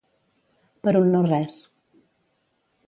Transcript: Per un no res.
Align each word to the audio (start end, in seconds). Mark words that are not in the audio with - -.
Per 0.87 0.95
un 1.01 1.13
no 1.17 1.21
res. 1.29 1.61